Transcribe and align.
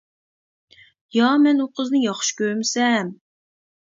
يا 1.17 1.27
مەن 1.43 1.61
ئۇ 1.65 1.69
قىزنى 1.79 2.01
ياخشى 2.05 2.35
كۆرمىسەم. 2.41 3.15